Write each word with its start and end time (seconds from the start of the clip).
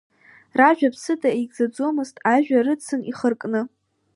Ражәа 0.59 0.89
ԥсыда 0.93 1.29
еигӡаӡомызт, 1.37 2.15
ажәа 2.33 2.59
рыцын 2.65 3.01
ихыркны. 3.11 3.61